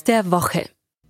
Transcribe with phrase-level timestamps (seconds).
[0.00, 0.68] News der Woche.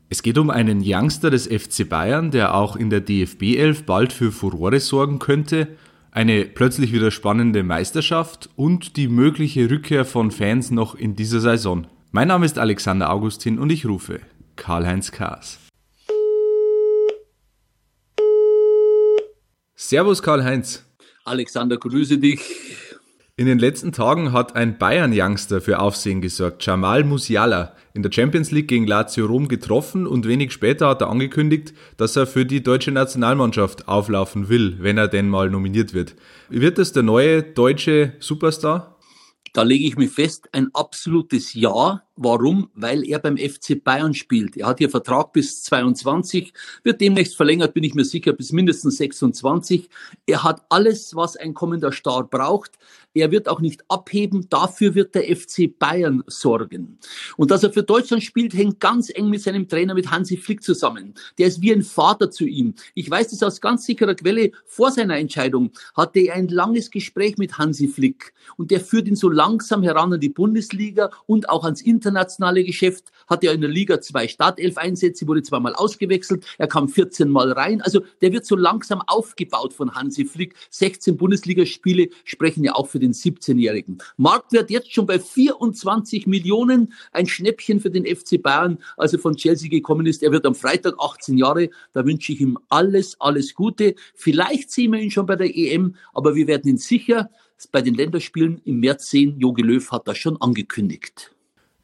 [0.09, 4.13] Es geht um einen Youngster des FC Bayern, der auch in der DFB 11 bald
[4.13, 5.77] für Furore sorgen könnte,
[6.11, 11.87] eine plötzlich wieder spannende Meisterschaft und die mögliche Rückkehr von Fans noch in dieser Saison.
[12.11, 14.21] Mein Name ist Alexander Augustin und ich rufe
[14.57, 15.59] Karl-Heinz Kaas.
[19.77, 20.85] Servus Karl-Heinz.
[21.25, 22.41] Alexander, grüße dich.
[23.41, 28.51] In den letzten Tagen hat ein Bayern-Youngster für Aufsehen gesorgt, Jamal Musiala, in der Champions
[28.51, 32.63] League gegen Lazio Rom getroffen und wenig später hat er angekündigt, dass er für die
[32.63, 36.17] deutsche Nationalmannschaft auflaufen will, wenn er denn mal nominiert wird.
[36.51, 38.99] Wird es der neue deutsche Superstar?
[39.55, 42.03] Da lege ich mich fest, ein absolutes Ja.
[42.23, 42.69] Warum?
[42.75, 44.55] Weil er beim FC Bayern spielt.
[44.59, 46.53] Er hat hier Vertrag bis 22,
[46.83, 49.89] wird demnächst verlängert, bin ich mir sicher, bis mindestens 26.
[50.27, 52.73] Er hat alles, was ein kommender Star braucht.
[53.15, 54.47] Er wird auch nicht abheben.
[54.51, 56.99] Dafür wird der FC Bayern sorgen.
[57.39, 60.63] Und dass er für Deutschland spielt, hängt ganz eng mit seinem Trainer, mit Hansi Flick
[60.63, 61.15] zusammen.
[61.39, 62.75] Der ist wie ein Vater zu ihm.
[62.95, 64.53] Ich weiß das aus ganz sicherer Quelle.
[64.67, 68.33] Vor seiner Entscheidung hatte er ein langes Gespräch mit Hansi Flick.
[68.57, 71.81] Und der führt ihn so langsam heran an die Bundesliga und auch ans
[72.11, 73.13] internationale Geschäft.
[73.29, 76.45] Hat ja in der Liga zwei Startelf-Einsätze, wurde zweimal ausgewechselt.
[76.59, 77.81] Er kam 14 Mal rein.
[77.81, 80.55] Also der wird so langsam aufgebaut von Hansi Flick.
[80.71, 83.99] 16 Bundesligaspiele sprechen ja auch für den 17-Jährigen.
[84.17, 89.69] Marktwert jetzt schon bei 24 Millionen, ein Schnäppchen für den FC Bayern, also von Chelsea
[89.69, 90.23] gekommen ist.
[90.23, 93.95] Er wird am Freitag 18 Jahre, da wünsche ich ihm alles, alles Gute.
[94.15, 97.31] Vielleicht sehen wir ihn schon bei der EM, aber wir werden ihn sicher
[97.71, 99.39] bei den Länderspielen im März sehen.
[99.39, 101.33] Jogi Löw hat das schon angekündigt.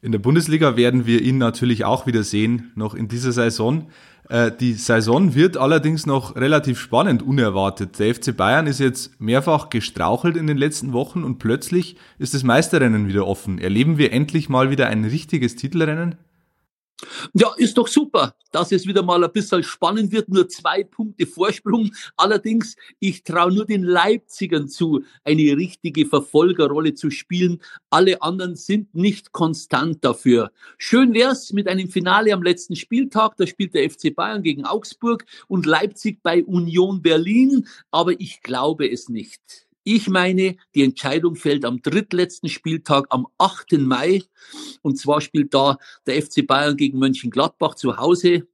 [0.01, 3.87] In der Bundesliga werden wir ihn natürlich auch wieder sehen, noch in dieser Saison.
[4.29, 7.97] Äh, die Saison wird allerdings noch relativ spannend, unerwartet.
[7.97, 12.43] Der FC Bayern ist jetzt mehrfach gestrauchelt in den letzten Wochen und plötzlich ist das
[12.43, 13.57] Meisterrennen wieder offen.
[13.57, 16.15] Erleben wir endlich mal wieder ein richtiges Titelrennen?
[17.33, 20.29] Ja, ist doch super, dass es wieder mal ein bisschen spannend wird.
[20.29, 21.91] Nur zwei Punkte Vorsprung.
[22.15, 27.61] Allerdings, ich traue nur den Leipzigern zu, eine richtige Verfolgerrolle zu spielen.
[27.91, 30.51] Alle anderen sind nicht konstant dafür.
[30.79, 33.37] Schön wär's mit einem Finale am letzten Spieltag.
[33.37, 37.67] Da spielt der FC Bayern gegen Augsburg und Leipzig bei Union Berlin.
[37.91, 39.66] Aber ich glaube es nicht.
[39.89, 43.71] Ich meine, die Entscheidung fällt am drittletzten Spieltag am 8.
[43.79, 44.21] Mai.
[44.81, 48.49] Und zwar spielt da der FC Bayern gegen Mönchengladbach zu Hause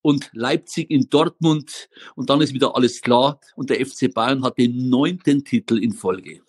[0.00, 1.88] und Leipzig in Dortmund.
[2.14, 3.40] Und dann ist wieder alles klar.
[3.56, 6.40] Und der FC Bayern hat den neunten Titel in Folge.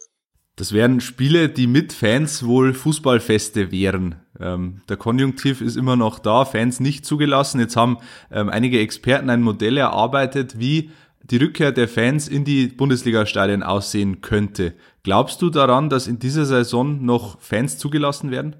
[0.55, 4.15] Das wären Spiele, die mit Fans wohl Fußballfeste wären.
[4.39, 7.59] Ähm, der Konjunktiv ist immer noch da, Fans nicht zugelassen.
[7.59, 7.97] Jetzt haben
[8.31, 10.91] ähm, einige Experten ein Modell erarbeitet, wie
[11.29, 14.73] die Rückkehr der Fans in die Bundesliga-Stadien aussehen könnte.
[15.03, 18.55] Glaubst du daran, dass in dieser Saison noch Fans zugelassen werden?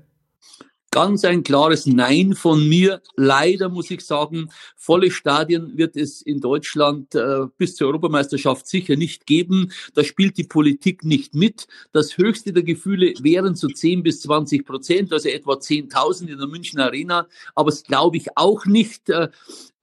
[0.90, 3.02] Ganz ein klares Nein von mir.
[3.18, 8.96] Leider muss ich sagen, volle Stadien wird es in Deutschland äh, bis zur Europameisterschaft sicher
[8.96, 9.72] nicht geben.
[9.96, 11.68] Da spielt die Politik nicht mit.
[11.92, 16.48] Das höchste der Gefühle wären so 10 bis 20 Prozent, also etwa 10.000 in der
[16.48, 17.28] München Arena.
[17.54, 19.10] Aber das glaube ich auch nicht.
[19.10, 19.28] Äh,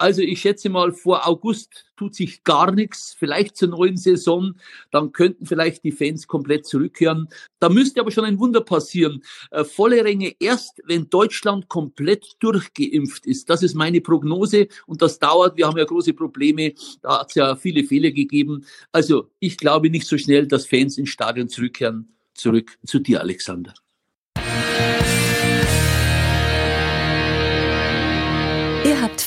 [0.04, 4.54] also ich schätze mal, vor August tut sich gar nichts, vielleicht zur neuen Saison,
[4.90, 7.26] dann könnten vielleicht die Fans komplett zurückkehren.
[7.58, 9.24] Da müsste aber schon ein Wunder passieren.
[9.50, 13.48] Äh, volle Ränge erst, wenn Deutschland komplett durchgeimpft ist.
[13.48, 15.56] Das ist meine Prognose und das dauert.
[15.56, 16.74] Wir haben ja große Probleme.
[17.00, 18.66] Da hat es ja viele Fehler gegeben.
[18.92, 22.14] Also ich glaube nicht so schnell, dass Fans ins Stadion zurückkehren.
[22.34, 23.72] Zurück zu dir, Alexander.